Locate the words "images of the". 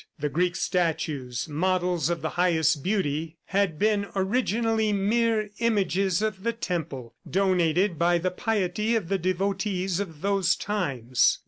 5.59-6.53